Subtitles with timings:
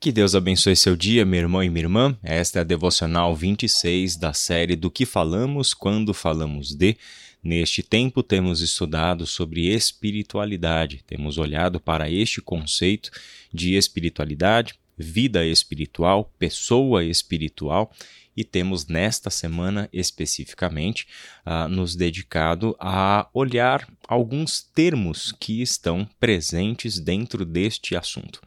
[0.00, 2.16] Que Deus abençoe seu dia, meu irmão e minha irmã.
[2.22, 6.96] Esta é a devocional 26 da série Do que falamos quando falamos de.
[7.42, 13.10] Neste tempo, temos estudado sobre espiritualidade, temos olhado para este conceito
[13.52, 17.92] de espiritualidade, vida espiritual, pessoa espiritual
[18.36, 21.08] e temos nesta semana especificamente
[21.44, 28.40] uh, nos dedicado a olhar alguns termos que estão presentes dentro deste assunto.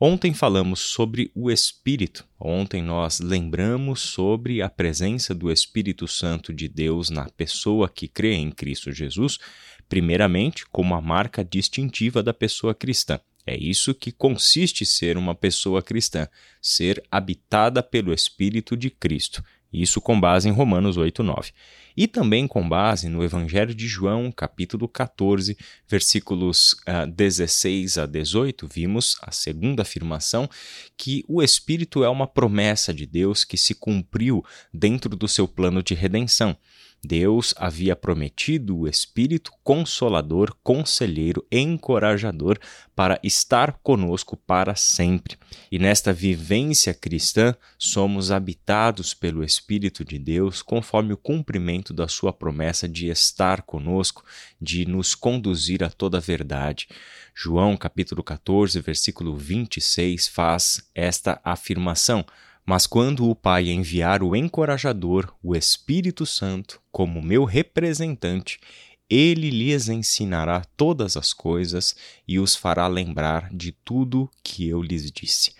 [0.00, 2.24] Ontem falamos sobre o Espírito.
[2.38, 8.34] Ontem nós lembramos sobre a presença do Espírito Santo de Deus na pessoa que crê
[8.34, 9.38] em Cristo Jesus,
[9.88, 13.18] primeiramente como a marca distintiva da pessoa cristã.
[13.44, 16.28] É isso que consiste ser uma pessoa cristã,
[16.62, 19.42] ser habitada pelo Espírito de Cristo.
[19.72, 21.52] Isso com base em Romanos 8, 9.
[21.96, 25.58] E também com base no Evangelho de João, capítulo 14,
[25.88, 30.48] versículos uh, ah, 16 a 18, vimos a segunda afirmação
[30.96, 35.82] que o Espírito é uma promessa de Deus que se cumpriu dentro do seu plano
[35.82, 36.56] de redenção.
[37.04, 42.58] Deus havia prometido o Espírito Consolador, Conselheiro, Encorajador
[42.94, 45.36] para estar conosco para sempre.
[45.70, 52.32] E nesta vivência cristã, somos habitados pelo Espírito de Deus conforme o cumprimento da Sua
[52.32, 54.24] promessa de estar conosco,
[54.60, 56.88] de nos conduzir a toda a verdade.
[57.34, 62.26] João capítulo 14, versículo 26 faz esta afirmação.
[62.68, 68.60] Mas quando o Pai enviar o encorajador, o Espírito Santo, como meu representante,
[69.08, 71.96] ele lhes ensinará todas as coisas
[72.28, 75.54] e os fará lembrar de tudo que eu lhes disse.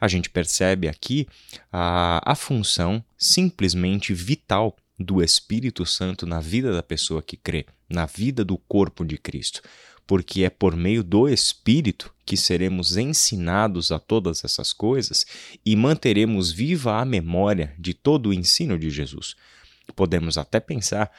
[0.00, 1.28] A gente percebe aqui
[1.70, 8.06] a, a função simplesmente vital do Espírito Santo na vida da pessoa que crê, na
[8.06, 9.62] vida do corpo de Cristo
[10.10, 15.24] porque é por meio do Espírito que seremos ensinados a todas essas coisas
[15.64, 19.36] e manteremos viva a memória de todo o ensino de Jesus.
[19.94, 21.12] Podemos até pensar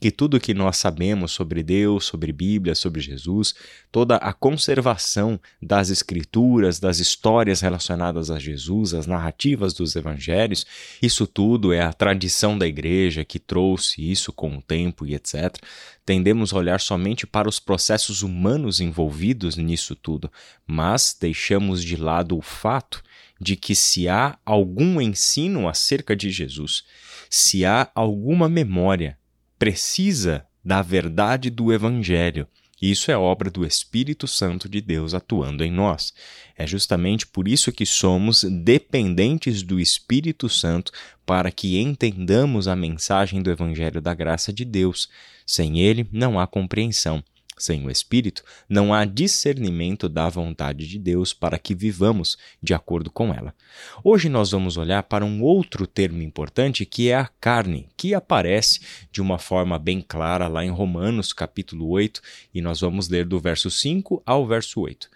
[0.00, 3.54] que tudo que nós sabemos sobre Deus, sobre Bíblia, sobre Jesus,
[3.90, 10.64] toda a conservação das escrituras, das histórias relacionadas a Jesus, as narrativas dos evangelhos,
[11.02, 15.56] isso tudo é a tradição da igreja que trouxe isso com o tempo e etc.
[16.04, 20.30] Tendemos a olhar somente para os processos humanos envolvidos nisso tudo,
[20.66, 23.02] mas deixamos de lado o fato
[23.40, 26.84] de que se há algum ensino acerca de Jesus,
[27.30, 29.17] se há alguma memória
[29.58, 32.46] precisa da verdade do Evangelho.
[32.80, 36.14] Isso é obra do Espírito Santo de Deus atuando em nós.
[36.56, 40.92] É justamente por isso que somos dependentes do Espírito Santo
[41.26, 45.08] para que entendamos a mensagem do Evangelho da graça de Deus.
[45.44, 47.22] Sem ele, não há compreensão.
[47.58, 53.10] Sem o Espírito, não há discernimento da vontade de Deus para que vivamos de acordo
[53.10, 53.52] com ela.
[54.04, 58.80] Hoje nós vamos olhar para um outro termo importante que é a carne, que aparece
[59.10, 62.22] de uma forma bem clara lá em Romanos, capítulo 8,
[62.54, 65.10] e nós vamos ler do verso 5 ao verso 8.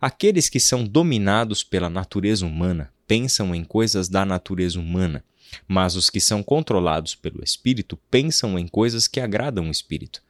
[0.00, 5.24] Aqueles que são dominados pela natureza humana pensam em coisas da natureza humana,
[5.68, 10.22] mas os que são controlados pelo Espírito pensam em coisas que agradam o Espírito.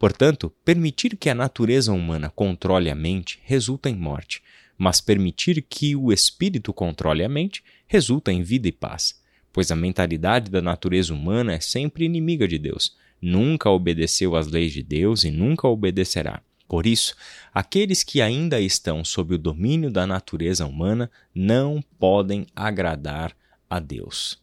[0.00, 4.42] Portanto, permitir que a natureza humana controle a mente resulta em morte,
[4.78, 9.20] mas permitir que o espírito controle a mente resulta em vida e paz.
[9.52, 14.72] Pois a mentalidade da natureza humana é sempre inimiga de Deus, nunca obedeceu às leis
[14.72, 16.40] de Deus e nunca obedecerá.
[16.66, 17.14] Por isso,
[17.52, 23.36] aqueles que ainda estão sob o domínio da natureza humana não podem agradar
[23.68, 24.40] a Deus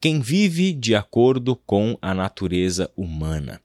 [0.00, 3.60] quem vive de acordo com a natureza humana.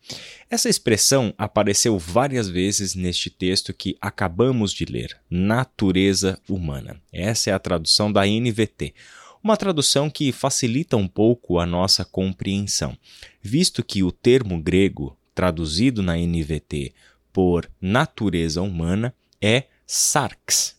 [0.50, 7.02] Essa expressão apareceu várias vezes neste texto que acabamos de ler, natureza humana.
[7.12, 8.94] Essa é a tradução da NVT.
[9.42, 12.98] Uma tradução que facilita um pouco a nossa compreensão,
[13.42, 16.94] visto que o termo grego traduzido na NVT
[17.32, 20.76] por natureza humana é sarx.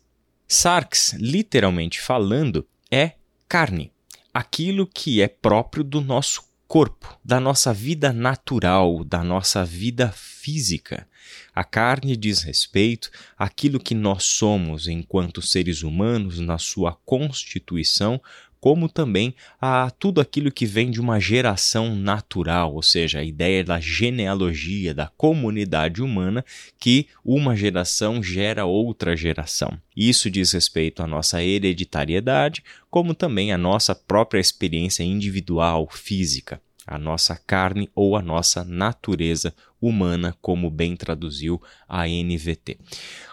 [0.47, 3.13] Sarx, literalmente falando, é
[3.49, 3.93] carne
[4.37, 11.09] aquilo que é próprio do nosso corpo, da nossa vida natural, da nossa vida física.
[11.55, 18.21] A carne diz respeito àquilo que nós somos enquanto seres humanos na sua constituição,
[18.61, 23.63] como também a tudo aquilo que vem de uma geração natural, ou seja, a ideia
[23.63, 26.45] da genealogia, da comunidade humana,
[26.79, 29.79] que uma geração gera outra geração.
[29.97, 36.99] Isso diz respeito à nossa hereditariedade, como também à nossa própria experiência individual, física a
[36.99, 42.79] nossa carne ou a nossa natureza humana, como bem traduziu a NVT.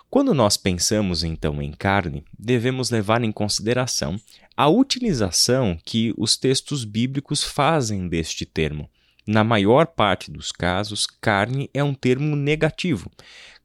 [0.10, 4.20] Quando nós pensamos então em carne, devemos levar em consideração
[4.56, 8.90] a utilização que os textos bíblicos fazem deste termo.
[9.26, 13.10] Na maior parte dos casos, carne é um termo negativo.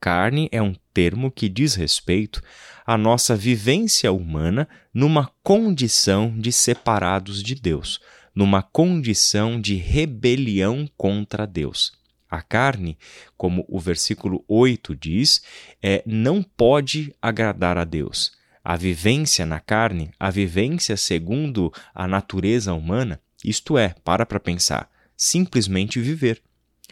[0.01, 2.41] Carne é um termo que diz respeito
[2.87, 8.01] à nossa vivência humana numa condição de separados de Deus,
[8.35, 11.93] numa condição de rebelião contra Deus.
[12.31, 12.97] A carne,
[13.37, 15.43] como o versículo 8 diz,
[15.83, 18.38] é, não pode agradar a Deus.
[18.65, 24.91] A vivência na carne, a vivência segundo a natureza humana, isto é, para para pensar,
[25.17, 26.43] simplesmente viver.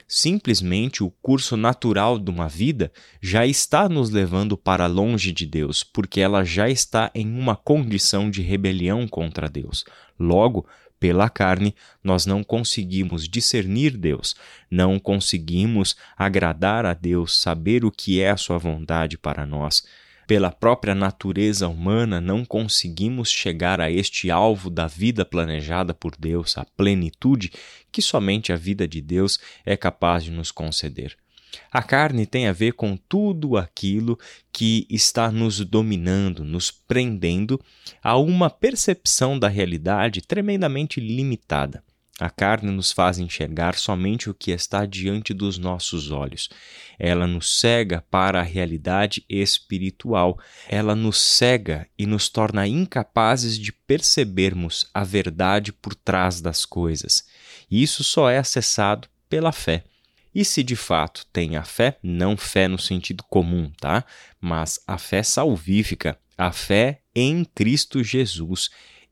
[0.08, 5.82] Simplesmente o curso natural de uma vida já está nos levando para longe de Deus,
[5.82, 9.84] porque ela já está em uma condição de rebelião contra Deus.
[10.18, 10.64] Logo,
[11.00, 11.74] pela carne,
[12.04, 14.36] nós não conseguimos discernir Deus,
[14.70, 19.82] não conseguimos agradar a Deus, saber o que é a Sua vontade para nós
[20.26, 26.58] pela própria natureza humana, não conseguimos chegar a este alvo da vida planejada por Deus,
[26.58, 27.52] a plenitude
[27.92, 31.16] que somente a vida de Deus é capaz de nos conceder.
[31.70, 34.18] A carne tem a ver com tudo aquilo
[34.52, 37.60] que está nos dominando, nos prendendo
[38.02, 41.82] a uma percepção da realidade tremendamente limitada.
[42.18, 46.48] A carne nos faz enxergar somente o que está diante dos nossos olhos.
[46.98, 50.38] Ela nos cega para a realidade espiritual.
[50.66, 57.26] Ela nos cega e nos torna incapazes de percebermos a verdade por trás das coisas.
[57.70, 59.84] Isso só é acessado pela fé.
[60.34, 64.04] E se de fato tem a fé, não fé no sentido comum, tá?
[64.40, 68.70] Mas a fé salvífica, a fé em Cristo Jesus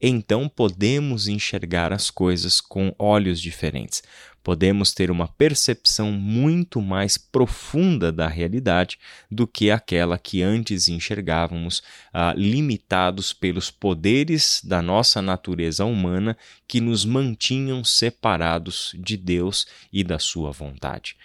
[0.08, 4.02] então podemos enxergar as coisas com olhos diferentes.
[4.42, 8.98] Podemos ter uma percepção muito mais profunda da realidade
[9.30, 16.36] do que aquela que antes enxergávamos, ah, limitados pelos poderes da nossa natureza humana
[16.68, 21.16] que nos mantinham separados de Deus e da Sua vontade.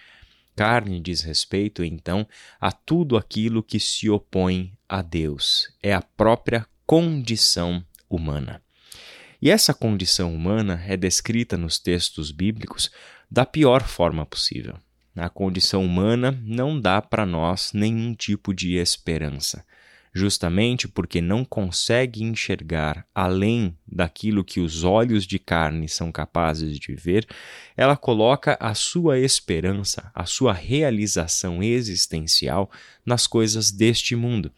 [0.56, 2.26] Carne diz respeito, então,
[2.60, 8.62] a tudo aquilo que se opõe a Deus, é a própria condição humana.
[9.42, 12.92] E essa condição humana é descrita nos textos bíblicos
[13.32, 14.76] da pior forma possível.
[15.16, 19.66] A condição humana não dá para nós nenhum tipo de esperança,
[20.14, 26.94] justamente porque não consegue enxergar além daquilo que os olhos de carne são capazes de
[26.94, 27.28] ver,
[27.78, 32.70] ela coloca a sua esperança, a sua realização existencial
[33.06, 34.52] nas coisas deste mundo.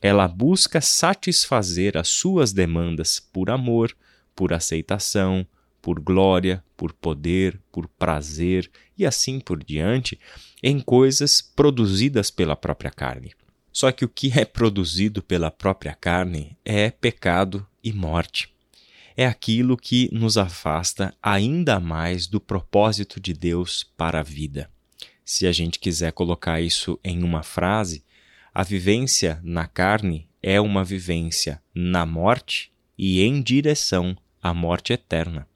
[0.00, 3.96] Ela busca satisfazer as suas demandas por amor,
[4.36, 5.44] por aceitação,
[5.82, 10.18] por glória, por poder, por prazer e assim por diante,
[10.62, 13.32] em coisas produzidas pela própria carne.
[13.72, 18.52] Só que o que é produzido pela própria carne é pecado e morte.
[19.16, 24.70] É aquilo que nos afasta ainda mais do propósito de Deus para a vida.
[25.24, 28.04] Se a gente quiser colocar isso em uma frase,
[28.52, 34.16] a vivência na carne é uma vivência na morte e em direção
[34.48, 35.46] a morte eterna.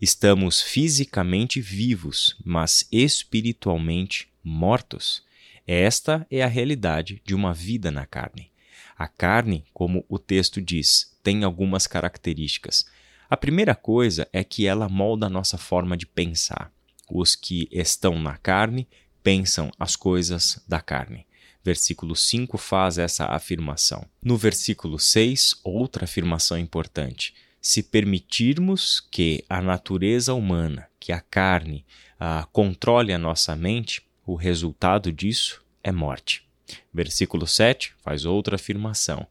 [0.00, 5.22] Estamos fisicamente vivos, mas espiritualmente mortos.
[5.66, 8.50] Esta é a realidade de uma vida na carne.
[8.96, 12.86] A carne, como o texto diz, tem algumas características.
[13.28, 16.72] A primeira coisa é que ela molda a nossa forma de pensar.
[17.10, 18.88] Os que estão na carne
[19.22, 21.26] pensam as coisas da carne.
[21.62, 24.06] Versículo 5 faz essa afirmação.
[24.22, 27.34] No versículo 6, outra afirmação importante
[27.66, 31.84] se permitirmos que a natureza humana, que a carne,
[32.16, 36.46] ah, controle a nossa mente, o resultado disso é morte.
[36.94, 39.26] Versículo 7 faz outra afirmação.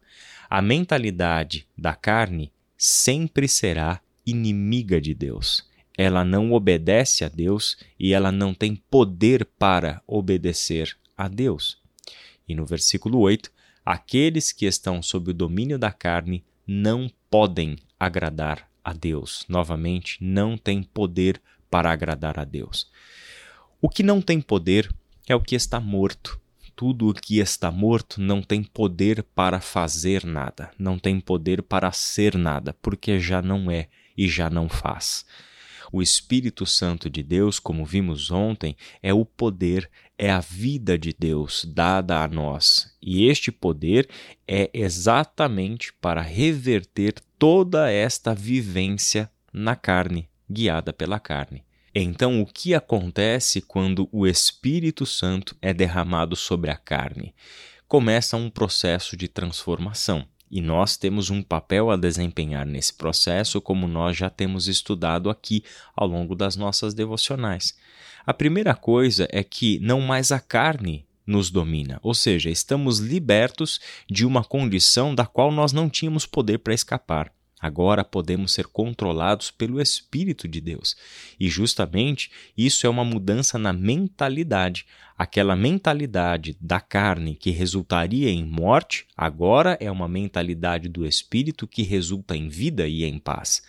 [0.49, 5.65] A mentalidade da carne sempre será inimiga de Deus.
[5.97, 11.81] Ela não obedece a Deus e ela não tem poder para obedecer a Deus.
[12.45, 13.49] E no versículo 8,
[13.85, 19.45] aqueles que estão sob o domínio da carne não podem agradar a Deus.
[19.49, 22.89] Novamente, não tem poder para agradar a Deus.
[23.81, 24.89] O que não tem poder
[25.27, 26.39] é o que está morto.
[26.77, 31.91] Tudo o que está morto não tem poder para fazer nada, não tem poder para
[31.91, 35.25] ser nada, porque já não é e já não faz.
[35.95, 41.15] O Espírito Santo de Deus, como vimos ontem, é o poder, é a vida de
[41.17, 42.93] Deus dada a nós.
[43.01, 44.09] E este poder
[44.45, 51.63] é exatamente para reverter toda esta vivência na carne, guiada pela carne.
[51.95, 57.33] Então, o que acontece quando o Espírito Santo é derramado sobre a carne?
[57.87, 60.27] começa um processo de transformação.
[60.55, 65.61] E nós temos um papel a desempenhar nesse processo, como nós já temos estudado aqui
[65.93, 67.77] ao longo das nossas devocionais.
[68.25, 73.81] A primeira coisa é que não mais a carne nos domina, ou seja, estamos libertos
[74.09, 77.33] de uma condição da qual nós não tínhamos poder para escapar.
[77.59, 80.95] Agora podemos ser controlados pelo Espírito de Deus.
[81.39, 84.85] E justamente isso é uma mudança na mentalidade.
[85.17, 91.83] Aquela mentalidade da carne que resultaria em morte, agora é uma mentalidade do Espírito que
[91.83, 93.63] resulta em vida e em paz.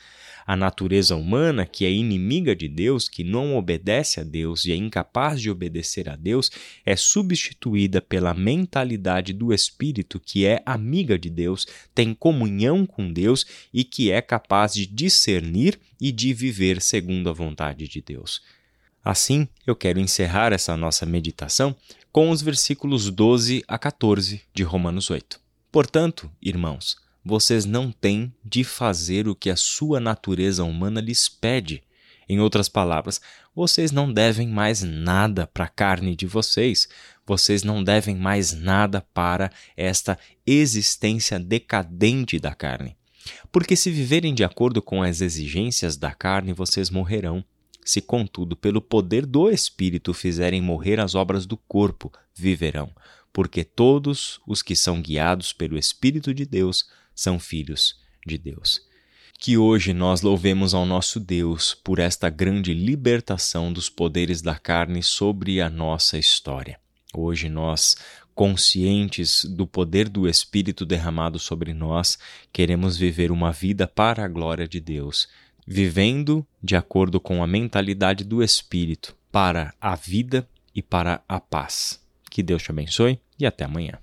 [0.47, 4.77] A natureza humana, que é inimiga de Deus, que não obedece a Deus e é
[4.77, 6.53] incapaz de obedecer a Deus,
[6.85, 13.45] é substituída pela mentalidade do Espírito, que é amiga de Deus, tem comunhão com Deus
[13.75, 18.41] e que é capaz de discernir e de viver segundo a vontade de Deus.
[19.05, 21.75] Assim, eu quero encerrar essa nossa meditação
[22.13, 25.41] com os versículos 12 a 14 de Romanos 8.
[25.71, 31.83] Portanto, irmãos, vocês não têm de fazer o que a sua natureza humana lhes pede.
[32.29, 33.21] Em outras palavras,
[33.53, 36.89] vocês não devem mais nada para a carne de vocês,
[37.27, 40.17] vocês não devem mais nada para esta
[40.47, 42.97] existência decadente da carne.
[43.51, 47.45] Porque se viverem de acordo com as exigências da carne, vocês morrerão.
[47.85, 52.89] Se, contudo, pelo poder do Espírito fizerem morrer as obras do corpo, viverão.
[53.33, 58.83] Porque todos os que são guiados pelo Espírito de Deus são filhos de Deus.
[59.39, 65.03] Que hoje nós louvemos ao nosso Deus por esta grande libertação dos poderes da carne
[65.03, 66.79] sobre a nossa história.
[67.15, 67.97] Hoje nós,
[68.35, 72.19] conscientes do poder do Espírito derramado sobre nós,
[72.53, 75.29] queremos viver uma vida para a glória de Deus,
[75.67, 82.01] vivendo de acordo com a mentalidade do Espírito, para a vida e para a paz.
[82.31, 83.95] Que Deus te abençoe e até amanhã.